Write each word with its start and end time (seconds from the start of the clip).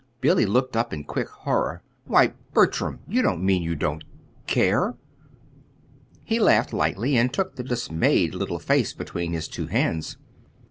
Billy 0.19 0.47
looked 0.47 0.75
up 0.75 0.91
in 0.95 1.03
quick 1.03 1.29
horror. 1.29 1.83
"Why, 2.05 2.33
Bertram, 2.55 3.01
you 3.07 3.21
don't 3.21 3.43
mean 3.45 3.61
you 3.61 3.75
don't 3.75 4.03
care?" 4.47 4.95
He 6.23 6.39
laughed 6.39 6.73
lightly, 6.73 7.15
and 7.15 7.31
took 7.31 7.55
the 7.55 7.61
dismayed 7.63 8.33
little 8.33 8.57
face 8.57 8.93
between 8.93 9.31
his 9.33 9.47
two 9.47 9.67
hands. 9.67 10.17